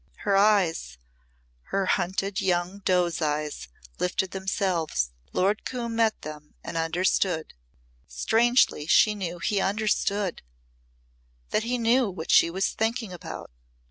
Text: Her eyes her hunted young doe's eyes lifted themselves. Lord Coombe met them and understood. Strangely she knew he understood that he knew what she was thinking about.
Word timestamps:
Her 0.25 0.35
eyes 0.35 0.97
her 1.65 1.85
hunted 1.85 2.41
young 2.41 2.79
doe's 2.79 3.21
eyes 3.21 3.67
lifted 3.99 4.31
themselves. 4.31 5.11
Lord 5.31 5.63
Coombe 5.63 5.95
met 5.95 6.23
them 6.23 6.55
and 6.63 6.75
understood. 6.75 7.53
Strangely 8.07 8.87
she 8.87 9.13
knew 9.13 9.37
he 9.37 9.61
understood 9.61 10.41
that 11.51 11.61
he 11.65 11.77
knew 11.77 12.09
what 12.09 12.31
she 12.31 12.49
was 12.49 12.69
thinking 12.71 13.13
about. 13.13 13.51